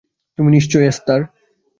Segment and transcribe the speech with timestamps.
[0.37, 1.21] তুমি নিশ্চয়ই এস্থার।